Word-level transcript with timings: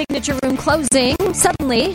signature 0.00 0.38
room 0.42 0.56
closing 0.56 1.16
suddenly. 1.34 1.94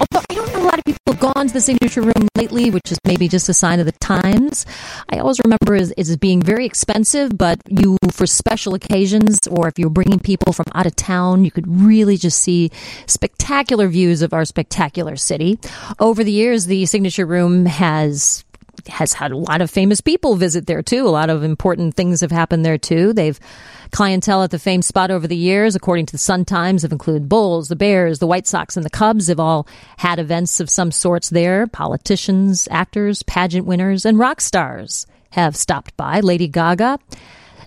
Although 0.00 0.24
I 0.28 0.34
don't 0.34 0.52
know 0.52 0.62
a 0.62 0.66
lot 0.66 0.78
of 0.78 0.84
people 0.84 1.12
have 1.12 1.20
gone 1.20 1.46
to 1.46 1.52
the 1.52 1.60
signature 1.60 2.02
room 2.02 2.26
lately, 2.36 2.70
which 2.70 2.90
is 2.90 2.98
maybe 3.06 3.28
just 3.28 3.48
a 3.48 3.54
sign 3.54 3.78
of 3.78 3.86
the 3.86 3.92
times. 3.92 4.66
I 5.08 5.18
always 5.18 5.38
remember 5.44 5.76
it 5.76 5.92
as 5.96 6.16
being 6.16 6.42
very 6.42 6.66
expensive, 6.66 7.38
but 7.38 7.60
you, 7.68 7.96
for 8.10 8.26
special 8.26 8.74
occasions, 8.74 9.38
or 9.48 9.68
if 9.68 9.78
you're 9.78 9.90
bringing 9.90 10.18
people 10.18 10.52
from 10.52 10.66
out 10.74 10.86
of 10.86 10.96
town, 10.96 11.44
you 11.44 11.52
could 11.52 11.68
really 11.68 12.16
just 12.16 12.40
see 12.40 12.72
spectacular 13.06 13.86
views 13.86 14.22
of 14.22 14.32
our 14.32 14.44
spectacular 14.44 15.14
city. 15.14 15.60
Over 16.00 16.24
the 16.24 16.32
years, 16.32 16.66
the 16.66 16.86
signature 16.86 17.26
room 17.26 17.66
has 17.66 18.44
has 18.88 19.12
had 19.12 19.32
a 19.32 19.36
lot 19.36 19.60
of 19.60 19.70
famous 19.70 20.00
people 20.00 20.36
visit 20.36 20.66
there 20.66 20.82
too. 20.82 21.06
A 21.06 21.10
lot 21.10 21.30
of 21.30 21.42
important 21.42 21.94
things 21.94 22.20
have 22.20 22.30
happened 22.30 22.64
there 22.64 22.78
too. 22.78 23.12
They've 23.12 23.38
clientele 23.90 24.42
at 24.42 24.50
the 24.50 24.58
famed 24.58 24.84
spot 24.84 25.10
over 25.10 25.26
the 25.26 25.36
years, 25.36 25.74
according 25.74 26.06
to 26.06 26.12
the 26.12 26.18
Sun 26.18 26.46
Times, 26.46 26.82
have 26.82 26.92
included 26.92 27.28
Bulls, 27.28 27.68
the 27.68 27.76
Bears, 27.76 28.18
the 28.18 28.26
White 28.26 28.46
Sox, 28.46 28.76
and 28.76 28.84
the 28.84 28.90
Cubs 28.90 29.28
have 29.28 29.40
all 29.40 29.66
had 29.98 30.18
events 30.18 30.60
of 30.60 30.70
some 30.70 30.90
sorts 30.90 31.30
there. 31.30 31.66
Politicians, 31.66 32.68
actors, 32.70 33.22
pageant 33.22 33.66
winners, 33.66 34.04
and 34.06 34.18
rock 34.18 34.40
stars 34.40 35.06
have 35.30 35.56
stopped 35.56 35.96
by. 35.96 36.20
Lady 36.20 36.48
Gaga 36.48 36.98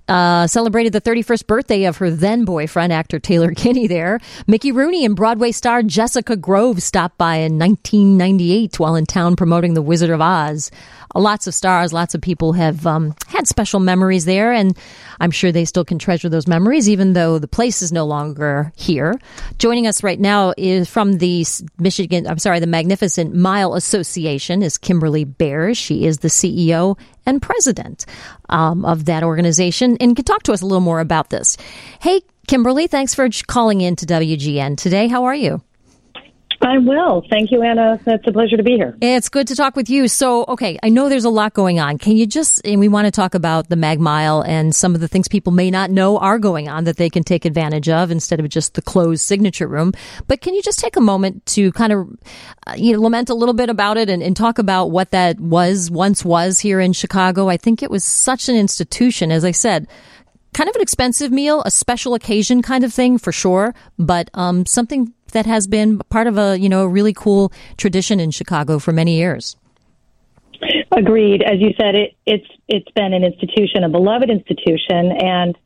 uh, 0.07 0.45
celebrated 0.47 0.93
the 0.93 1.01
31st 1.01 1.47
birthday 1.47 1.83
of 1.85 1.97
her 1.97 2.11
then 2.11 2.45
boyfriend, 2.45 2.93
actor 2.93 3.19
Taylor 3.19 3.51
Kinney 3.51 3.87
there. 3.87 4.19
Mickey 4.47 4.71
Rooney 4.71 5.05
and 5.05 5.15
Broadway 5.15 5.51
star 5.51 5.83
Jessica 5.83 6.35
Grove 6.35 6.81
stopped 6.81 7.17
by 7.17 7.37
in 7.37 7.57
1998 7.57 8.79
while 8.79 8.95
in 8.95 9.05
town 9.05 9.35
promoting 9.35 9.73
The 9.73 9.81
Wizard 9.81 10.09
of 10.09 10.21
Oz. 10.21 10.69
Lots 11.13 11.47
of 11.47 11.53
stars, 11.53 11.93
lots 11.93 12.15
of 12.15 12.21
people 12.21 12.53
have 12.53 12.85
um, 12.87 13.15
had 13.27 13.47
special 13.47 13.79
memories 13.79 14.25
there, 14.25 14.51
and 14.51 14.77
I'm 15.19 15.31
sure 15.31 15.51
they 15.51 15.65
still 15.65 15.85
can 15.85 15.99
treasure 15.99 16.29
those 16.29 16.47
memories, 16.47 16.89
even 16.89 17.13
though 17.13 17.39
the 17.39 17.47
place 17.47 17.81
is 17.81 17.91
no 17.91 18.05
longer 18.05 18.71
here. 18.75 19.19
Joining 19.59 19.87
us 19.87 20.03
right 20.03 20.19
now 20.19 20.53
is 20.57 20.89
from 20.89 21.19
the 21.19 21.45
Michigan, 21.79 22.27
I'm 22.27 22.39
sorry, 22.39 22.59
the 22.59 22.67
Magnificent 22.67 23.35
Mile 23.35 23.75
Association 23.75 24.63
is 24.63 24.77
Kimberly 24.77 25.23
Bares. 25.23 25.77
She 25.77 26.05
is 26.05 26.19
the 26.19 26.27
CEO 26.27 26.97
and 27.25 27.41
president 27.41 28.05
um, 28.49 28.85
of 28.85 29.05
that 29.05 29.23
organization 29.23 29.97
and 29.99 30.15
can 30.15 30.25
talk 30.25 30.43
to 30.43 30.53
us 30.53 30.61
a 30.61 30.65
little 30.65 30.81
more 30.81 30.99
about 30.99 31.29
this. 31.29 31.57
Hey, 31.99 32.21
Kimberly, 32.47 32.87
thanks 32.87 33.15
for 33.15 33.27
calling 33.47 33.81
in 33.81 33.95
to 33.97 34.05
WGN 34.05 34.77
today. 34.77 35.07
How 35.07 35.25
are 35.25 35.35
you? 35.35 35.61
I 36.65 36.79
will. 36.79 37.23
Thank 37.29 37.51
you, 37.51 37.61
Anna. 37.61 37.99
It's 38.07 38.27
a 38.27 38.31
pleasure 38.31 38.57
to 38.57 38.63
be 38.63 38.71
here. 38.71 38.97
It's 38.99 39.29
good 39.29 39.47
to 39.49 39.55
talk 39.55 39.75
with 39.75 39.87
you. 39.87 40.07
So, 40.07 40.45
okay, 40.47 40.79
I 40.81 40.89
know 40.89 41.09
there's 41.09 41.23
a 41.23 41.29
lot 41.29 41.53
going 41.53 41.79
on. 41.79 41.99
Can 41.99 42.17
you 42.17 42.25
just, 42.25 42.65
and 42.65 42.79
we 42.79 42.87
want 42.87 43.05
to 43.05 43.11
talk 43.11 43.35
about 43.35 43.69
the 43.69 43.75
Mag 43.75 43.99
Mile 43.99 44.41
and 44.41 44.73
some 44.73 44.95
of 44.95 45.01
the 45.01 45.07
things 45.07 45.27
people 45.27 45.53
may 45.53 45.69
not 45.69 45.91
know 45.91 46.17
are 46.17 46.39
going 46.39 46.67
on 46.67 46.85
that 46.85 46.97
they 46.97 47.09
can 47.09 47.23
take 47.23 47.45
advantage 47.45 47.87
of 47.87 48.09
instead 48.09 48.39
of 48.39 48.49
just 48.49 48.73
the 48.73 48.81
closed 48.81 49.21
signature 49.21 49.67
room. 49.67 49.93
But 50.27 50.41
can 50.41 50.55
you 50.55 50.63
just 50.63 50.79
take 50.79 50.95
a 50.95 51.01
moment 51.01 51.45
to 51.47 51.71
kind 51.73 51.93
of, 51.93 52.09
uh, 52.65 52.73
you 52.75 52.93
know, 52.93 53.01
lament 53.01 53.29
a 53.29 53.35
little 53.35 53.53
bit 53.53 53.69
about 53.69 53.97
it 53.97 54.09
and, 54.09 54.23
and 54.23 54.35
talk 54.35 54.57
about 54.57 54.89
what 54.89 55.11
that 55.11 55.39
was, 55.39 55.91
once 55.91 56.25
was 56.25 56.59
here 56.59 56.79
in 56.79 56.93
Chicago? 56.93 57.47
I 57.47 57.57
think 57.57 57.83
it 57.83 57.91
was 57.91 58.03
such 58.03 58.49
an 58.49 58.55
institution, 58.55 59.31
as 59.31 59.45
I 59.45 59.51
said 59.51 59.87
kind 60.53 60.69
of 60.69 60.75
an 60.77 60.81
expensive 60.81 61.33
meal, 61.33 61.61
a 61.65 61.69
special 61.69 62.13
occasion 62.13 62.61
kind 62.61 62.85
of 62.85 62.93
thing 62.93 63.17
for 63.17 63.33
sure, 63.33 63.75
but 63.99 64.29
um, 64.35 64.65
something 64.65 65.13
that 65.35 65.45
has 65.45 65.67
been 65.67 65.99
part 66.09 66.27
of 66.27 66.37
a 66.37 66.57
you 66.57 66.69
know 66.69 66.83
a 66.83 66.87
really 66.87 67.13
cool 67.13 67.51
tradition 67.77 68.19
in 68.19 68.31
Chicago 68.31 68.79
for 68.79 68.91
many 68.91 69.17
years. 69.17 69.55
Agreed. 70.91 71.43
As 71.43 71.59
you 71.59 71.71
said, 71.77 71.93
it, 71.93 72.15
it's 72.25 72.47
it's 72.67 72.89
been 72.91 73.13
an 73.13 73.23
institution, 73.23 73.83
a 73.83 73.89
beloved 73.89 74.29
institution, 74.29 75.11
and 75.11 75.57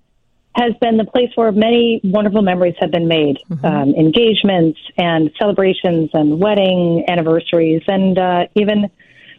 has 0.55 0.73
been 0.81 0.97
the 0.97 1.05
place 1.05 1.29
where 1.35 1.51
many 1.51 2.01
wonderful 2.03 2.41
memories 2.41 2.73
have 2.79 2.91
been 2.91 3.07
made, 3.07 3.37
mm-hmm. 3.49 3.63
um, 3.63 3.93
engagements 3.93 4.79
and 4.97 5.29
celebrations 5.37 6.09
and 6.13 6.39
wedding 6.39 7.05
anniversaries 7.07 7.83
and 7.87 8.17
uh, 8.17 8.47
even 8.55 8.89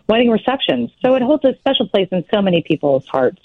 wedding 0.09 0.31
receptions. 0.31 0.91
So 1.05 1.17
it 1.17 1.23
holds 1.23 1.45
a 1.45 1.57
special 1.59 1.89
place 1.89 2.09
in 2.13 2.25
so 2.33 2.41
many 2.41 2.63
people's 2.63 3.07
hearts. 3.09 3.43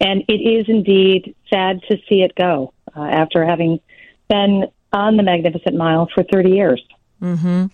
And 0.00 0.22
it 0.28 0.40
is 0.40 0.66
indeed 0.68 1.34
sad 1.52 1.80
to 1.90 1.98
see 2.08 2.22
it 2.22 2.34
go 2.36 2.72
uh, 2.96 3.02
after 3.02 3.44
having 3.44 3.80
been 4.28 4.68
on 4.92 5.16
the 5.16 5.22
Magnificent 5.22 5.76
Mile 5.76 6.08
for 6.14 6.24
30 6.24 6.50
years. 6.50 6.82
Mm-hmm. 7.22 7.66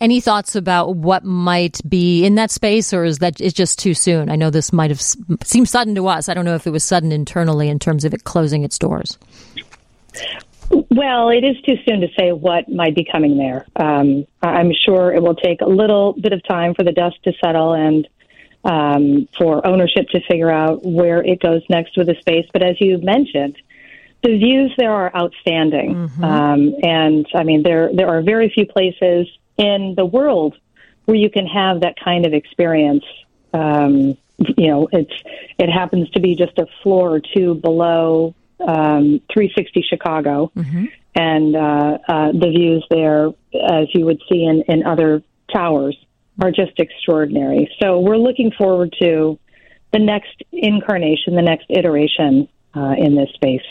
Any 0.00 0.20
thoughts 0.20 0.54
about 0.54 0.94
what 0.96 1.24
might 1.24 1.80
be 1.88 2.24
in 2.24 2.34
that 2.34 2.50
space, 2.50 2.92
or 2.92 3.04
is 3.04 3.18
that 3.18 3.40
it's 3.40 3.54
just 3.54 3.78
too 3.78 3.94
soon? 3.94 4.28
I 4.28 4.36
know 4.36 4.50
this 4.50 4.72
might 4.72 4.90
have 4.90 5.00
seemed 5.00 5.68
sudden 5.68 5.94
to 5.94 6.06
us. 6.06 6.28
I 6.28 6.34
don't 6.34 6.44
know 6.44 6.54
if 6.54 6.66
it 6.66 6.70
was 6.70 6.84
sudden 6.84 7.10
internally 7.10 7.68
in 7.68 7.78
terms 7.78 8.04
of 8.04 8.12
it 8.12 8.24
closing 8.24 8.62
its 8.62 8.78
doors. 8.78 9.18
Well, 10.70 11.30
it 11.30 11.44
is 11.44 11.60
too 11.62 11.76
soon 11.88 12.00
to 12.00 12.08
say 12.18 12.32
what 12.32 12.68
might 12.68 12.94
be 12.94 13.04
coming 13.10 13.38
there. 13.38 13.66
Um, 13.76 14.26
I'm 14.42 14.72
sure 14.84 15.12
it 15.12 15.22
will 15.22 15.34
take 15.34 15.62
a 15.62 15.68
little 15.68 16.12
bit 16.12 16.32
of 16.32 16.42
time 16.44 16.74
for 16.74 16.84
the 16.84 16.92
dust 16.92 17.16
to 17.24 17.32
settle 17.42 17.72
and 17.72 18.06
um, 18.64 19.28
for 19.38 19.66
ownership 19.66 20.08
to 20.10 20.20
figure 20.28 20.50
out 20.50 20.84
where 20.84 21.24
it 21.24 21.40
goes 21.40 21.62
next 21.68 21.96
with 21.96 22.06
the 22.06 22.14
space. 22.20 22.46
But 22.52 22.62
as 22.62 22.80
you 22.80 22.98
mentioned, 22.98 23.56
the 24.22 24.36
views 24.36 24.72
there 24.76 24.92
are 24.92 25.14
outstanding, 25.16 25.94
mm-hmm. 25.94 26.24
um, 26.24 26.74
and 26.82 27.26
I 27.34 27.44
mean 27.44 27.62
there 27.62 27.90
there 27.94 28.08
are 28.08 28.22
very 28.22 28.50
few 28.50 28.66
places 28.66 29.28
in 29.56 29.94
the 29.96 30.04
world 30.04 30.56
where 31.06 31.16
you 31.16 31.30
can 31.30 31.46
have 31.46 31.80
that 31.80 31.94
kind 32.02 32.26
of 32.26 32.32
experience. 32.32 33.04
Um, 33.52 34.16
you 34.38 34.68
know, 34.68 34.88
it's 34.92 35.12
it 35.58 35.70
happens 35.70 36.10
to 36.10 36.20
be 36.20 36.34
just 36.34 36.58
a 36.58 36.66
floor 36.82 37.16
or 37.16 37.20
two 37.34 37.54
below 37.54 38.34
um, 38.60 39.20
360 39.32 39.84
Chicago, 39.88 40.52
mm-hmm. 40.56 40.86
and 41.14 41.56
uh, 41.56 41.98
uh, 42.08 42.32
the 42.32 42.50
views 42.50 42.84
there, 42.90 43.28
as 43.54 43.88
you 43.94 44.04
would 44.04 44.20
see 44.30 44.44
in, 44.44 44.62
in 44.68 44.86
other 44.86 45.22
towers, 45.52 45.96
are 46.40 46.50
just 46.50 46.78
extraordinary. 46.78 47.70
So 47.82 48.00
we're 48.00 48.18
looking 48.18 48.50
forward 48.52 48.94
to 49.00 49.38
the 49.92 49.98
next 49.98 50.42
incarnation, 50.52 51.34
the 51.34 51.42
next 51.42 51.66
iteration 51.68 52.48
uh, 52.74 52.94
in 52.96 53.16
this 53.16 53.30
space. 53.34 53.66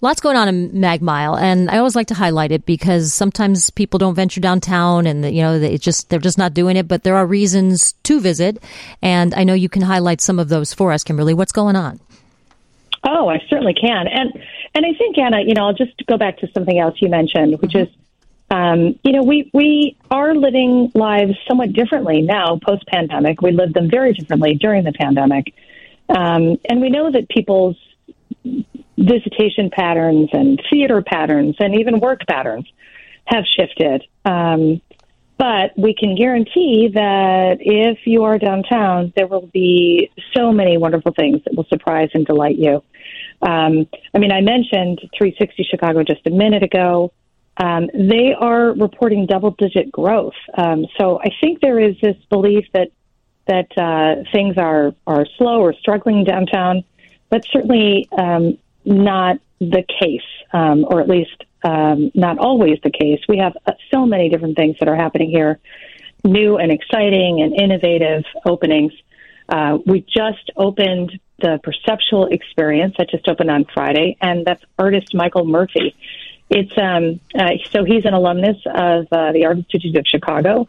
Lots 0.00 0.20
going 0.20 0.36
on 0.36 0.48
in 0.48 0.80
Mag 0.80 1.02
Mile, 1.02 1.36
and 1.36 1.70
I 1.70 1.78
always 1.78 1.96
like 1.96 2.08
to 2.08 2.14
highlight 2.14 2.52
it 2.52 2.66
because 2.66 3.12
sometimes 3.12 3.70
people 3.70 3.98
don't 3.98 4.14
venture 4.14 4.40
downtown, 4.40 5.06
and 5.06 5.24
you 5.24 5.42
know 5.42 5.58
they 5.58 5.78
just 5.78 6.10
they're 6.10 6.18
just 6.18 6.38
not 6.38 6.54
doing 6.54 6.76
it. 6.76 6.88
But 6.88 7.02
there 7.02 7.16
are 7.16 7.26
reasons 7.26 7.92
to 8.04 8.20
visit, 8.20 8.62
and 9.02 9.34
I 9.34 9.44
know 9.44 9.54
you 9.54 9.68
can 9.68 9.82
highlight 9.82 10.20
some 10.20 10.38
of 10.38 10.48
those 10.48 10.72
for 10.74 10.92
us, 10.92 11.04
Kimberly. 11.04 11.34
What's 11.34 11.52
going 11.52 11.76
on? 11.76 12.00
Oh, 13.04 13.28
I 13.28 13.38
certainly 13.48 13.74
can, 13.74 14.06
and 14.08 14.32
and 14.74 14.86
I 14.86 14.92
think 14.96 15.18
Anna, 15.18 15.40
you 15.44 15.54
know, 15.54 15.66
I'll 15.66 15.74
just 15.74 16.06
go 16.06 16.16
back 16.16 16.38
to 16.38 16.48
something 16.52 16.78
else 16.78 16.96
you 17.00 17.08
mentioned, 17.08 17.60
which 17.60 17.72
mm-hmm. 17.72 17.90
is 17.90 17.96
um, 18.50 18.98
you 19.02 19.12
know, 19.12 19.22
we, 19.22 19.50
we 19.52 19.96
are 20.10 20.34
living 20.34 20.90
lives 20.94 21.34
somewhat 21.46 21.72
differently 21.72 22.22
now 22.22 22.58
post 22.64 22.86
pandemic. 22.86 23.42
We 23.42 23.52
lived 23.52 23.74
them 23.74 23.90
very 23.90 24.14
differently 24.14 24.54
during 24.54 24.84
the 24.84 24.92
pandemic. 24.92 25.54
Um, 26.08 26.58
and 26.68 26.80
we 26.80 26.88
know 26.88 27.10
that 27.12 27.28
people's 27.28 27.76
visitation 28.96 29.70
patterns 29.70 30.28
and 30.32 30.60
theater 30.70 31.02
patterns 31.02 31.56
and 31.60 31.78
even 31.78 32.00
work 32.00 32.20
patterns 32.26 32.66
have 33.26 33.44
shifted. 33.46 34.04
Um, 34.24 34.80
but 35.38 35.72
we 35.78 35.94
can 35.94 36.16
guarantee 36.16 36.90
that 36.94 37.58
if 37.60 37.98
you 38.06 38.24
are 38.24 38.38
downtown, 38.38 39.12
there 39.14 39.28
will 39.28 39.48
be 39.52 40.10
so 40.36 40.50
many 40.50 40.76
wonderful 40.76 41.12
things 41.16 41.42
that 41.44 41.54
will 41.54 41.66
surprise 41.68 42.10
and 42.12 42.26
delight 42.26 42.56
you. 42.56 42.82
Um, 43.40 43.86
I 44.12 44.18
mean, 44.18 44.32
I 44.32 44.40
mentioned 44.40 45.00
360 45.16 45.68
Chicago 45.70 46.02
just 46.02 46.26
a 46.26 46.30
minute 46.30 46.64
ago. 46.64 47.12
Um, 47.56 47.88
they 47.94 48.34
are 48.38 48.72
reporting 48.72 49.26
double 49.26 49.52
digit 49.52 49.92
growth. 49.92 50.34
Um, 50.56 50.86
so 50.98 51.20
I 51.20 51.30
think 51.40 51.60
there 51.60 51.78
is 51.78 51.94
this 52.02 52.16
belief 52.30 52.64
that 52.72 52.88
that 53.46 53.78
uh, 53.78 54.30
things 54.30 54.58
are, 54.58 54.94
are 55.06 55.24
slow 55.38 55.62
or 55.62 55.72
struggling 55.72 56.22
downtown, 56.22 56.84
but 57.30 57.44
certainly 57.52 58.08
um, 58.16 58.58
not 58.84 59.38
the 59.60 59.84
case, 60.00 60.20
um, 60.52 60.86
or 60.88 61.00
at 61.00 61.08
least 61.08 61.44
um, 61.64 62.10
not 62.14 62.38
always 62.38 62.78
the 62.82 62.90
case. 62.90 63.20
We 63.28 63.38
have 63.38 63.56
uh, 63.66 63.72
so 63.90 64.06
many 64.06 64.28
different 64.28 64.56
things 64.56 64.76
that 64.78 64.88
are 64.88 64.96
happening 64.96 65.30
here, 65.30 65.58
new 66.24 66.56
and 66.56 66.70
exciting 66.70 67.40
and 67.42 67.54
innovative 67.54 68.24
openings. 68.44 68.92
Uh, 69.48 69.78
we 69.84 70.00
just 70.00 70.50
opened 70.56 71.18
the 71.40 71.60
Perceptual 71.62 72.26
Experience 72.26 72.96
that 72.98 73.10
just 73.10 73.28
opened 73.28 73.50
on 73.50 73.64
Friday, 73.64 74.16
and 74.20 74.44
that's 74.44 74.62
artist 74.78 75.14
Michael 75.14 75.44
Murphy. 75.44 75.94
It's 76.50 76.76
um, 76.78 77.20
uh, 77.38 77.58
so 77.70 77.84
he's 77.84 78.04
an 78.04 78.14
alumnus 78.14 78.56
of 78.66 79.06
uh, 79.12 79.32
the 79.32 79.44
Art 79.46 79.58
Institute 79.58 79.96
of 79.96 80.06
Chicago, 80.06 80.68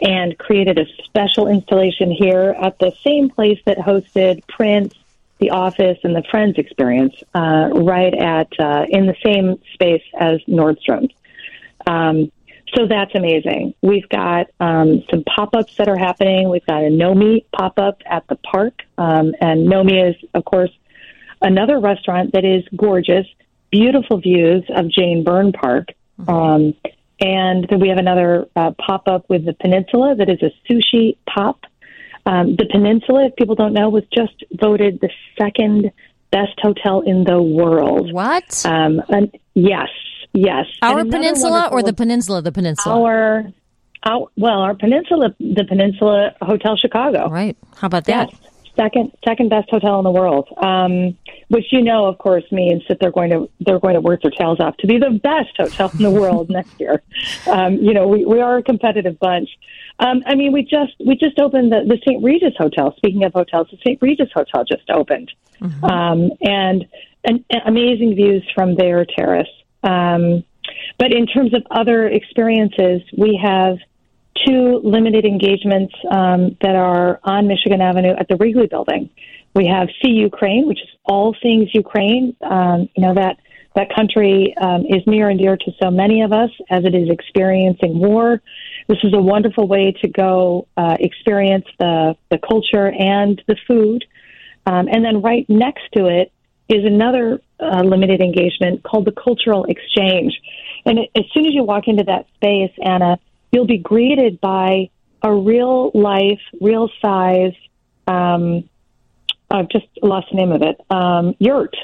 and 0.00 0.36
created 0.38 0.78
a 0.78 0.86
special 1.04 1.46
installation 1.48 2.10
here 2.10 2.54
at 2.60 2.78
the 2.78 2.92
same 3.04 3.30
place 3.30 3.60
that 3.66 3.78
hosted 3.78 4.46
Prince 4.46 4.94
the 5.40 5.50
office 5.50 5.98
and 6.04 6.14
the 6.14 6.22
Friends 6.30 6.58
experience 6.58 7.14
uh, 7.34 7.70
right 7.72 8.14
at 8.14 8.48
uh, 8.58 8.84
in 8.88 9.06
the 9.06 9.16
same 9.24 9.60
space 9.74 10.02
as 10.18 10.40
Nordstrom's. 10.48 11.14
Um, 11.86 12.30
so 12.74 12.86
that's 12.86 13.14
amazing. 13.14 13.74
We've 13.82 14.08
got 14.08 14.48
um, 14.60 15.02
some 15.10 15.24
pop 15.24 15.54
ups 15.54 15.74
that 15.78 15.88
are 15.88 15.96
happening. 15.96 16.48
We've 16.48 16.66
got 16.66 16.84
a 16.84 16.88
Nomi 16.88 17.44
pop 17.52 17.78
up 17.78 18.02
at 18.06 18.26
the 18.28 18.36
park, 18.36 18.82
um, 18.96 19.34
and 19.40 19.66
Nomi 19.66 20.10
is, 20.10 20.16
of 20.34 20.44
course, 20.44 20.70
another 21.42 21.80
restaurant 21.80 22.32
that 22.32 22.44
is 22.44 22.62
gorgeous, 22.76 23.26
beautiful 23.70 24.18
views 24.18 24.64
of 24.68 24.88
Jane 24.88 25.24
Byrne 25.24 25.52
Park. 25.52 25.88
Um, 26.28 26.74
and 27.20 27.66
then 27.68 27.80
we 27.80 27.88
have 27.88 27.98
another 27.98 28.46
uh, 28.56 28.72
pop 28.72 29.08
up 29.08 29.28
with 29.28 29.44
the 29.44 29.52
Peninsula 29.52 30.14
that 30.16 30.28
is 30.28 30.40
a 30.42 30.52
sushi 30.70 31.16
pop. 31.28 31.64
Um, 32.30 32.54
the 32.56 32.66
Peninsula, 32.70 33.26
if 33.26 33.34
people 33.34 33.56
don't 33.56 33.72
know, 33.72 33.88
was 33.88 34.04
just 34.16 34.44
voted 34.52 35.00
the 35.00 35.10
second 35.36 35.90
best 36.30 36.58
hotel 36.62 37.02
in 37.04 37.24
the 37.24 37.42
world. 37.42 38.12
What? 38.12 38.64
Um, 38.64 39.02
and 39.08 39.36
yes, 39.54 39.88
yes. 40.32 40.66
Our 40.80 41.04
peninsula 41.04 41.68
or 41.72 41.82
the 41.82 41.92
peninsula? 41.92 42.40
The 42.40 42.52
peninsula. 42.52 43.00
Our, 43.00 43.52
our 44.04 44.28
well, 44.36 44.60
our 44.60 44.76
peninsula, 44.76 45.34
the 45.40 45.64
Peninsula 45.68 46.36
Hotel 46.40 46.76
Chicago. 46.76 47.28
Right. 47.28 47.56
How 47.76 47.88
about 47.88 48.04
that? 48.04 48.30
Yes 48.30 48.49
second 48.80 49.12
second 49.26 49.50
best 49.50 49.68
hotel 49.70 49.98
in 49.98 50.04
the 50.04 50.10
world, 50.10 50.48
um, 50.62 51.16
which 51.48 51.66
you 51.70 51.82
know, 51.82 52.06
of 52.06 52.18
course, 52.18 52.44
means 52.50 52.82
that 52.88 52.98
they're 53.00 53.10
going 53.10 53.30
to 53.30 53.48
they're 53.60 53.80
going 53.80 53.94
to 53.94 54.00
work 54.00 54.22
their 54.22 54.30
tails 54.30 54.60
off 54.60 54.76
to 54.78 54.86
be 54.86 54.98
the 54.98 55.20
best 55.22 55.56
hotel 55.56 55.90
in 55.92 56.02
the 56.02 56.10
world 56.10 56.48
next 56.58 56.78
year. 56.80 57.02
Um, 57.46 57.74
you 57.76 57.92
know, 57.92 58.06
we, 58.06 58.24
we 58.24 58.40
are 58.40 58.58
a 58.58 58.62
competitive 58.62 59.18
bunch. 59.18 59.48
Um, 59.98 60.22
I 60.26 60.34
mean, 60.34 60.52
we 60.52 60.62
just 60.62 60.94
we 61.04 61.16
just 61.16 61.38
opened 61.38 61.72
the, 61.72 61.84
the 61.86 61.98
St. 62.06 62.22
Regis 62.22 62.54
Hotel. 62.56 62.94
Speaking 62.96 63.24
of 63.24 63.32
hotels, 63.32 63.68
the 63.70 63.78
St. 63.78 64.00
Regis 64.00 64.30
Hotel 64.32 64.64
just 64.64 64.88
opened, 64.90 65.30
mm-hmm. 65.60 65.84
um, 65.84 66.30
and, 66.40 66.86
and, 67.24 67.44
and 67.50 67.62
amazing 67.66 68.14
views 68.14 68.42
from 68.54 68.76
their 68.76 69.04
terrace. 69.04 69.48
Um, 69.82 70.44
but 70.98 71.12
in 71.12 71.26
terms 71.26 71.54
of 71.54 71.62
other 71.70 72.06
experiences, 72.06 73.02
we 73.16 73.38
have 73.42 73.78
two 74.46 74.80
limited 74.82 75.24
engagements 75.24 75.94
um, 76.10 76.56
that 76.62 76.76
are 76.76 77.20
on 77.24 77.46
Michigan 77.46 77.80
Avenue 77.80 78.14
at 78.18 78.28
the 78.28 78.36
Wrigley 78.36 78.66
Building. 78.66 79.10
We 79.54 79.66
have 79.66 79.88
See 80.02 80.12
Ukraine, 80.12 80.68
which 80.68 80.80
is 80.80 80.88
all 81.04 81.34
things 81.42 81.68
Ukraine. 81.74 82.36
Um, 82.42 82.88
you 82.96 83.02
know 83.02 83.14
that 83.14 83.38
that 83.74 83.88
country 83.94 84.54
um, 84.60 84.84
is 84.86 85.02
near 85.06 85.28
and 85.28 85.38
dear 85.38 85.56
to 85.56 85.72
so 85.82 85.90
many 85.90 86.22
of 86.22 86.32
us 86.32 86.50
as 86.70 86.84
it 86.84 86.94
is 86.94 87.08
experiencing 87.08 87.98
war. 87.98 88.42
This 88.88 88.98
is 89.04 89.12
a 89.14 89.20
wonderful 89.20 89.68
way 89.68 89.92
to 90.02 90.08
go 90.08 90.66
uh, 90.76 90.96
experience 90.98 91.66
the 91.78 92.16
the 92.30 92.38
culture 92.38 92.90
and 92.90 93.40
the 93.46 93.56
food. 93.66 94.04
Um, 94.66 94.88
and 94.88 95.04
then 95.04 95.22
right 95.22 95.48
next 95.48 95.84
to 95.96 96.06
it 96.06 96.32
is 96.68 96.84
another 96.84 97.40
uh, 97.58 97.82
limited 97.82 98.20
engagement 98.20 98.82
called 98.84 99.04
the 99.04 99.12
Cultural 99.12 99.64
Exchange. 99.64 100.32
And 100.86 100.98
as 101.14 101.24
soon 101.34 101.46
as 101.46 101.52
you 101.52 101.64
walk 101.64 101.88
into 101.88 102.04
that 102.04 102.26
space, 102.36 102.72
Anna, 102.82 103.18
you'll 103.52 103.66
be 103.66 103.78
greeted 103.78 104.40
by 104.40 104.90
a 105.22 105.32
real 105.32 105.90
life, 105.94 106.40
real 106.60 106.88
size, 107.02 107.54
um, 108.06 108.68
I've 109.50 109.68
just 109.68 109.86
lost 110.02 110.28
the 110.30 110.36
name 110.36 110.52
of 110.52 110.62
it, 110.62 110.80
um, 110.90 111.34
yurt, 111.38 111.76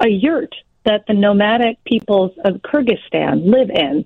a 0.00 0.08
yurt 0.08 0.54
that 0.84 1.06
the 1.06 1.14
nomadic 1.14 1.82
peoples 1.84 2.32
of 2.44 2.56
Kyrgyzstan 2.56 3.46
live 3.46 3.70
in. 3.70 4.04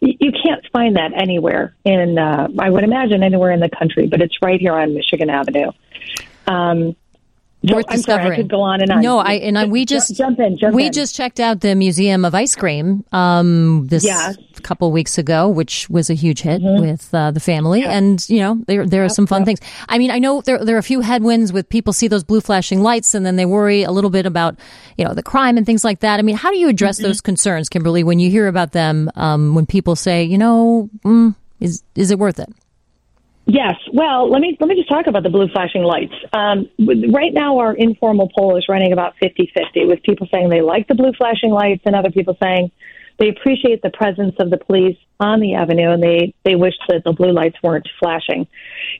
You 0.00 0.32
can't 0.32 0.64
find 0.72 0.96
that 0.96 1.12
anywhere 1.14 1.74
in, 1.84 2.18
uh, 2.18 2.48
I 2.58 2.70
would 2.70 2.84
imagine, 2.84 3.22
anywhere 3.22 3.50
in 3.50 3.60
the 3.60 3.70
country, 3.70 4.06
but 4.06 4.20
it's 4.20 4.36
right 4.42 4.60
here 4.60 4.74
on 4.74 4.94
Michigan 4.94 5.30
Avenue. 5.30 5.72
Um, 6.46 6.94
worth 7.62 7.84
I'm 7.88 7.96
discovering. 7.96 8.26
Sorry, 8.26 8.36
I 8.36 8.36
could 8.38 8.50
go 8.50 8.60
on 8.62 8.80
and 8.80 8.90
on. 8.90 9.02
No, 9.02 9.18
I 9.18 9.34
and 9.34 9.58
I, 9.58 9.66
we 9.66 9.84
just 9.84 10.14
jump 10.16 10.38
in. 10.40 10.56
Jump 10.56 10.74
we 10.74 10.86
in. 10.86 10.92
just 10.92 11.14
checked 11.14 11.40
out 11.40 11.60
the 11.60 11.74
Museum 11.74 12.24
of 12.24 12.34
Ice 12.34 12.56
Cream 12.56 13.04
um, 13.12 13.86
this 13.88 14.04
yes. 14.04 14.36
couple 14.62 14.90
weeks 14.92 15.18
ago, 15.18 15.48
which 15.48 15.88
was 15.90 16.10
a 16.10 16.14
huge 16.14 16.40
hit 16.40 16.62
mm-hmm. 16.62 16.80
with 16.80 17.12
uh, 17.14 17.30
the 17.30 17.40
family. 17.40 17.80
Yeah. 17.80 17.92
And 17.92 18.28
you 18.28 18.38
know, 18.38 18.62
there 18.66 18.86
there 18.86 19.04
are 19.04 19.08
some 19.08 19.26
fun 19.26 19.44
things. 19.44 19.60
I 19.88 19.98
mean, 19.98 20.10
I 20.10 20.18
know 20.18 20.40
there 20.40 20.64
there 20.64 20.76
are 20.76 20.80
a 20.80 20.82
few 20.82 21.00
headwinds 21.00 21.52
with 21.52 21.68
people 21.68 21.92
see 21.92 22.08
those 22.08 22.24
blue 22.24 22.40
flashing 22.40 22.82
lights 22.82 23.14
and 23.14 23.24
then 23.26 23.36
they 23.36 23.46
worry 23.46 23.82
a 23.82 23.90
little 23.90 24.10
bit 24.10 24.26
about 24.26 24.58
you 24.96 25.04
know 25.04 25.12
the 25.12 25.22
crime 25.22 25.56
and 25.56 25.66
things 25.66 25.84
like 25.84 26.00
that. 26.00 26.18
I 26.18 26.22
mean, 26.22 26.36
how 26.36 26.50
do 26.50 26.58
you 26.58 26.68
address 26.68 26.98
mm-hmm. 26.98 27.08
those 27.08 27.20
concerns, 27.20 27.68
Kimberly, 27.68 28.04
when 28.04 28.18
you 28.18 28.30
hear 28.30 28.46
about 28.48 28.72
them? 28.72 29.10
Um, 29.16 29.54
when 29.54 29.66
people 29.66 29.96
say, 29.96 30.24
you 30.24 30.38
know, 30.38 30.88
mm, 31.04 31.34
is 31.60 31.82
is 31.94 32.10
it 32.10 32.18
worth 32.18 32.38
it? 32.38 32.48
Yes. 33.52 33.74
Well, 33.92 34.30
let 34.30 34.40
me 34.40 34.56
let 34.60 34.68
me 34.68 34.76
just 34.76 34.88
talk 34.88 35.08
about 35.08 35.24
the 35.24 35.28
blue 35.28 35.48
flashing 35.48 35.82
lights. 35.82 36.14
Um, 36.32 36.70
right 37.12 37.34
now, 37.34 37.58
our 37.58 37.74
informal 37.74 38.30
poll 38.36 38.56
is 38.56 38.66
running 38.68 38.92
about 38.92 39.14
50-50, 39.20 39.88
with 39.88 40.04
people 40.04 40.28
saying 40.32 40.50
they 40.50 40.60
like 40.60 40.86
the 40.86 40.94
blue 40.94 41.12
flashing 41.18 41.50
lights 41.50 41.82
and 41.84 41.96
other 41.96 42.12
people 42.12 42.36
saying 42.40 42.70
they 43.18 43.28
appreciate 43.28 43.82
the 43.82 43.90
presence 43.90 44.36
of 44.38 44.50
the 44.50 44.56
police 44.56 44.96
on 45.18 45.40
the 45.40 45.54
avenue 45.54 45.90
and 45.90 46.00
they 46.00 46.32
they 46.44 46.54
wish 46.54 46.74
that 46.88 47.02
the 47.04 47.12
blue 47.12 47.32
lights 47.32 47.56
weren't 47.60 47.88
flashing. 47.98 48.46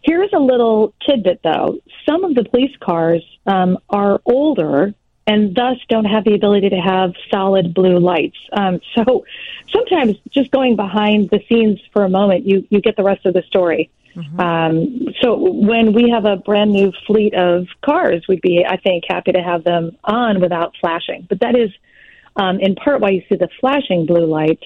Here's 0.02 0.32
a 0.34 0.40
little 0.40 0.94
tidbit, 1.08 1.42
though. 1.44 1.78
Some 2.04 2.24
of 2.24 2.34
the 2.34 2.42
police 2.42 2.74
cars 2.80 3.22
um, 3.46 3.78
are 3.88 4.20
older 4.24 4.94
and 5.28 5.54
thus 5.54 5.76
don't 5.88 6.06
have 6.06 6.24
the 6.24 6.34
ability 6.34 6.70
to 6.70 6.76
have 6.76 7.12
solid 7.30 7.72
blue 7.72 8.00
lights. 8.00 8.36
Um, 8.52 8.80
so 8.96 9.24
sometimes 9.72 10.16
just 10.34 10.50
going 10.50 10.74
behind 10.74 11.30
the 11.30 11.38
scenes 11.48 11.78
for 11.92 12.02
a 12.02 12.08
moment, 12.08 12.46
you 12.46 12.66
you 12.68 12.80
get 12.80 12.96
the 12.96 13.04
rest 13.04 13.24
of 13.26 13.34
the 13.34 13.42
story. 13.42 13.90
Mm-hmm. 14.16 14.40
Um, 14.40 15.14
so 15.20 15.36
when 15.36 15.92
we 15.92 16.10
have 16.10 16.24
a 16.24 16.36
brand 16.36 16.72
new 16.72 16.92
fleet 17.06 17.34
of 17.34 17.66
cars, 17.84 18.24
we'd 18.28 18.40
be, 18.40 18.64
I 18.68 18.76
think, 18.76 19.04
happy 19.08 19.32
to 19.32 19.40
have 19.40 19.64
them 19.64 19.96
on 20.04 20.40
without 20.40 20.74
flashing. 20.80 21.26
But 21.28 21.40
that 21.40 21.56
is, 21.56 21.70
um, 22.36 22.60
in 22.60 22.74
part, 22.74 23.00
why 23.00 23.10
you 23.10 23.22
see 23.28 23.36
the 23.36 23.48
flashing 23.60 24.06
blue 24.06 24.26
lights. 24.26 24.64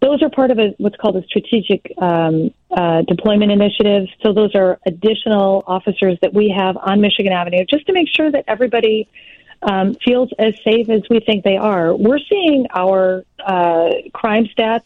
Those 0.00 0.22
are 0.22 0.28
part 0.28 0.50
of 0.50 0.58
a, 0.58 0.74
what's 0.78 0.96
called 0.96 1.16
a 1.16 1.22
strategic 1.24 1.92
um, 1.98 2.52
uh, 2.70 3.02
deployment 3.02 3.50
initiative. 3.50 4.06
So 4.22 4.32
those 4.32 4.54
are 4.54 4.78
additional 4.86 5.64
officers 5.66 6.18
that 6.20 6.34
we 6.34 6.54
have 6.54 6.76
on 6.76 7.00
Michigan 7.00 7.32
Avenue 7.32 7.64
just 7.64 7.86
to 7.86 7.92
make 7.92 8.08
sure 8.14 8.30
that 8.30 8.44
everybody 8.46 9.08
um, 9.62 9.94
feels 9.94 10.30
as 10.38 10.54
safe 10.62 10.90
as 10.90 11.02
we 11.08 11.20
think 11.20 11.42
they 11.42 11.56
are. 11.56 11.94
We're 11.94 12.18
seeing 12.18 12.66
our 12.74 13.24
uh, 13.42 13.90
crime 14.12 14.46
stats 14.46 14.84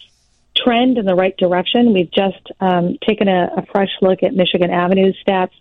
trend 0.64 0.98
in 0.98 1.06
the 1.06 1.14
right 1.14 1.36
direction. 1.36 1.92
We've 1.92 2.10
just 2.10 2.50
um, 2.60 2.96
taken 3.06 3.28
a, 3.28 3.50
a, 3.56 3.66
fresh 3.72 3.90
look 4.00 4.22
at 4.22 4.34
Michigan 4.34 4.70
Avenue 4.70 5.12
stats. 5.26 5.52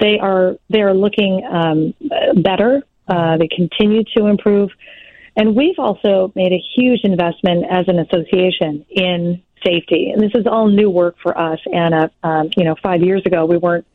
They 0.00 0.18
are 0.18 0.56
they 0.68 0.82
are 0.82 0.94
looking 0.94 1.44
um, 1.44 1.94
better. 2.42 2.82
Uh, 3.08 3.36
they 3.38 3.48
continue 3.48 4.02
to 4.16 4.26
improve, 4.26 4.70
and 5.36 5.54
we've 5.54 5.78
also 5.78 6.32
made 6.34 6.52
a 6.52 6.62
huge 6.76 7.00
investment 7.04 7.64
as 7.70 7.86
an 7.88 7.98
association 7.98 8.84
in 8.90 9.42
safety. 9.64 10.10
And 10.10 10.22
this 10.22 10.32
is 10.34 10.46
all 10.46 10.68
new 10.68 10.90
work 10.90 11.16
for 11.22 11.36
us. 11.38 11.60
And 11.72 11.94
uh, 11.94 12.08
um, 12.22 12.50
you 12.56 12.64
know, 12.64 12.74
five 12.82 13.02
years 13.02 13.22
ago 13.24 13.46
we 13.46 13.56
weren't 13.56 13.86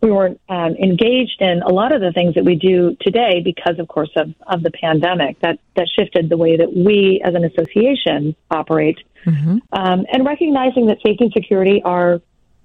we 0.00 0.10
weren't 0.12 0.40
um, 0.48 0.74
engaged 0.76 1.40
in 1.40 1.62
a 1.62 1.72
lot 1.72 1.92
of 1.92 2.00
the 2.00 2.12
things 2.12 2.34
that 2.34 2.44
we 2.44 2.54
do 2.54 2.96
today 3.00 3.40
because, 3.42 3.78
of 3.78 3.88
course, 3.88 4.10
of, 4.16 4.32
of 4.46 4.62
the 4.62 4.70
pandemic. 4.70 5.40
That 5.40 5.58
that 5.76 5.88
shifted 5.98 6.28
the 6.28 6.36
way 6.36 6.56
that 6.56 6.72
we, 6.74 7.20
as 7.24 7.34
an 7.34 7.44
association, 7.44 8.36
operate, 8.50 8.98
mm-hmm. 9.26 9.58
um, 9.72 10.06
and 10.12 10.24
recognizing 10.24 10.86
that 10.86 10.98
safety 11.04 11.24
and 11.24 11.32
security 11.32 11.82
are 11.84 12.20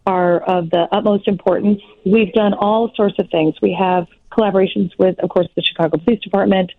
are 0.05 0.41
of 0.41 0.69
the 0.69 0.87
utmost 0.91 1.27
importance. 1.27 1.81
We've 2.05 2.33
done 2.33 2.53
all 2.53 2.91
sorts 2.95 3.15
of 3.19 3.29
things. 3.29 3.55
We 3.61 3.75
have 3.79 4.07
collaborations 4.31 4.91
with, 4.97 5.17
of 5.19 5.29
course, 5.29 5.47
the 5.55 5.61
Chicago 5.61 5.97
Police 5.97 6.19
Department, 6.21 6.71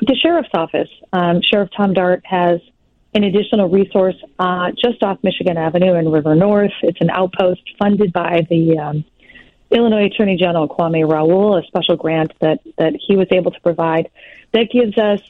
the 0.00 0.14
sheriff's 0.14 0.50
office. 0.54 0.88
Um, 1.12 1.40
Sheriff 1.42 1.70
Tom 1.76 1.92
Dart 1.92 2.22
has 2.24 2.60
an 3.14 3.24
additional 3.24 3.68
resource 3.68 4.16
uh, 4.38 4.70
just 4.72 5.02
off 5.02 5.18
Michigan 5.22 5.56
Avenue 5.56 5.94
in 5.94 6.10
River 6.10 6.34
North. 6.34 6.72
It's 6.82 7.00
an 7.00 7.10
outpost 7.10 7.62
funded 7.78 8.12
by 8.12 8.46
the 8.48 8.78
um, 8.78 9.04
Illinois 9.70 10.06
Attorney 10.06 10.36
General 10.36 10.68
Kwame 10.68 11.10
Raoul, 11.10 11.56
a 11.56 11.62
special 11.64 11.96
grant 11.96 12.32
that, 12.40 12.60
that 12.78 12.94
he 12.94 13.16
was 13.16 13.28
able 13.30 13.50
to 13.50 13.60
provide. 13.60 14.10
That 14.52 14.70
gives 14.70 14.96
us 14.96 15.20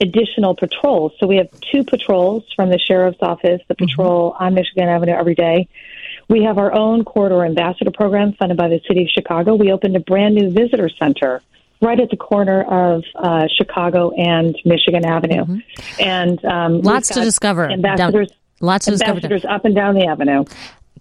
additional 0.00 0.54
patrols. 0.54 1.12
So 1.18 1.26
we 1.26 1.36
have 1.36 1.48
two 1.72 1.84
patrols 1.84 2.44
from 2.54 2.70
the 2.70 2.78
sheriff's 2.78 3.18
office 3.20 3.60
that 3.66 3.76
mm-hmm. 3.76 3.86
patrol 3.86 4.32
mm-hmm. 4.32 4.44
on 4.44 4.54
Michigan 4.54 4.88
Avenue 4.88 5.12
every 5.12 5.34
day. 5.34 5.68
We 6.28 6.44
have 6.44 6.58
our 6.58 6.72
own 6.72 7.04
corridor 7.04 7.44
ambassador 7.44 7.90
program 7.90 8.34
funded 8.34 8.56
by 8.56 8.68
the 8.68 8.80
city 8.86 9.02
of 9.02 9.08
Chicago. 9.08 9.54
We 9.54 9.72
opened 9.72 9.96
a 9.96 10.00
brand 10.00 10.34
new 10.34 10.50
visitor 10.50 10.90
center 10.98 11.42
right 11.80 11.98
at 11.98 12.10
the 12.10 12.16
corner 12.16 12.62
of 12.62 13.04
uh, 13.14 13.46
Chicago 13.56 14.10
and 14.10 14.56
Michigan 14.64 15.04
Avenue, 15.04 15.44
mm-hmm. 15.44 16.02
and 16.02 16.44
um, 16.44 16.82
lots 16.82 17.08
to 17.08 17.20
discover. 17.22 17.70
Ambassadors, 17.70 18.28
down, 18.28 18.36
lots 18.60 18.84
to 18.86 18.92
ambassadors 18.92 19.42
discover 19.42 19.54
up 19.54 19.64
and 19.64 19.74
down 19.74 19.94
the 19.94 20.06
avenue. 20.06 20.44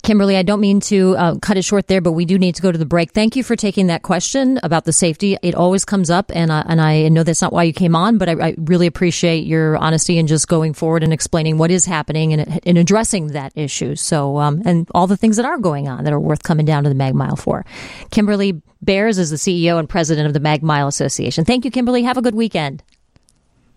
Kimberly, 0.03 0.37
I 0.37 0.43
don't 0.43 0.59
mean 0.59 0.79
to 0.81 1.15
uh, 1.17 1.35
cut 1.39 1.57
it 1.57 1.63
short 1.63 1.87
there, 1.87 2.01
but 2.01 2.11
we 2.11 2.25
do 2.25 2.37
need 2.37 2.55
to 2.55 2.61
go 2.61 2.71
to 2.71 2.77
the 2.77 2.85
break. 2.85 3.11
Thank 3.11 3.35
you 3.35 3.43
for 3.43 3.55
taking 3.55 3.87
that 3.87 4.03
question 4.03 4.59
about 4.63 4.85
the 4.85 4.93
safety. 4.93 5.37
It 5.41 5.55
always 5.55 5.85
comes 5.85 6.09
up, 6.09 6.31
and 6.33 6.51
uh, 6.51 6.63
and 6.67 6.81
I 6.81 7.07
know 7.09 7.23
that's 7.23 7.41
not 7.41 7.53
why 7.53 7.63
you 7.63 7.73
came 7.73 7.95
on, 7.95 8.17
but 8.17 8.29
I, 8.29 8.47
I, 8.47 8.55
really 8.57 8.87
appreciate 8.87 9.45
your 9.45 9.77
honesty 9.77 10.17
and 10.17 10.27
just 10.27 10.47
going 10.47 10.73
forward 10.73 11.03
and 11.03 11.13
explaining 11.13 11.57
what 11.57 11.71
is 11.71 11.85
happening 11.85 12.33
and, 12.33 12.59
and 12.65 12.77
addressing 12.77 13.27
that 13.27 13.53
issue. 13.55 13.95
So, 13.95 14.37
um, 14.37 14.61
and 14.65 14.87
all 14.93 15.07
the 15.07 15.17
things 15.17 15.37
that 15.37 15.45
are 15.45 15.57
going 15.57 15.87
on 15.87 16.03
that 16.03 16.13
are 16.13 16.19
worth 16.19 16.43
coming 16.43 16.65
down 16.65 16.83
to 16.83 16.89
the 16.89 16.95
Mag 16.95 17.15
Mile 17.15 17.35
for. 17.35 17.65
Kimberly 18.11 18.61
Bares 18.81 19.17
is 19.17 19.29
the 19.29 19.37
CEO 19.37 19.79
and 19.79 19.89
president 19.89 20.27
of 20.27 20.33
the 20.33 20.39
Mag 20.39 20.63
Mile 20.63 20.87
Association. 20.87 21.45
Thank 21.45 21.65
you, 21.65 21.71
Kimberly. 21.71 22.03
Have 22.03 22.17
a 22.17 22.21
good 22.21 22.35
weekend. 22.35 22.83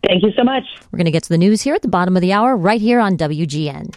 Thank 0.07 0.23
you 0.23 0.33
so 0.37 0.45
much. 0.45 0.65
We're 0.91 0.97
going 0.97 1.05
to 1.05 1.11
get 1.11 1.25
to 1.25 1.29
the 1.29 1.39
news 1.39 1.63
here 1.63 1.75
at 1.75 1.83
the 1.83 1.89
bottom 1.89 2.17
of 2.17 2.23
the 2.23 2.33
hour, 2.33 2.57
right 2.57 2.81
here 2.81 3.01
on 3.01 3.17
WGN. 3.17 3.95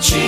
ti. 0.00 0.27